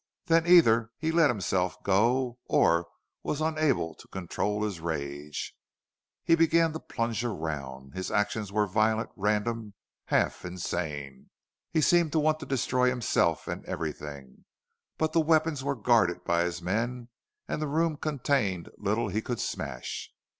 [0.25, 2.87] Then either he let himself go or
[3.21, 5.55] was unable longer to control his rage.
[6.23, 7.93] He began to plunge around.
[7.93, 9.75] His actions were violent, random,
[10.05, 11.29] half insane.
[11.69, 14.45] He seemed to want to destroy himself and everything.
[14.97, 17.09] But the weapons were guarded by his men
[17.47, 20.09] and the room contained little he could smash.